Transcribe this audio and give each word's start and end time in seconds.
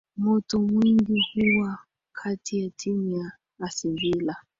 moto 0.17 0.59
mwingi 0.59 1.21
huwa 1.33 1.77
kati 2.13 2.59
ya 2.59 2.69
timu 2.69 3.09
ya 3.09 3.31
acvilla 3.59 4.35